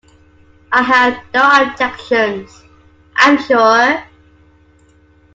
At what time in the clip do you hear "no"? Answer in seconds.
1.31-1.41